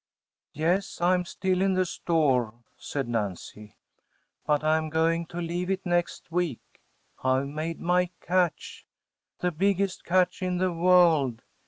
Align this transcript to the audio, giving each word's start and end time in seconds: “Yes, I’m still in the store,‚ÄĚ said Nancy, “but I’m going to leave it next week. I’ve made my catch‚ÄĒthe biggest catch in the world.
“Yes, 0.55 0.99
I’m 0.99 1.25
still 1.25 1.61
in 1.61 1.75
the 1.75 1.85
store,‚ÄĚ 1.85 2.63
said 2.79 3.07
Nancy, 3.07 3.75
“but 4.47 4.63
I’m 4.63 4.89
going 4.89 5.27
to 5.27 5.37
leave 5.39 5.69
it 5.69 5.85
next 5.85 6.31
week. 6.31 6.81
I’ve 7.23 7.45
made 7.47 7.79
my 7.79 8.09
catch‚ÄĒthe 8.19 9.55
biggest 9.59 10.03
catch 10.03 10.41
in 10.41 10.57
the 10.57 10.73
world. 10.73 11.43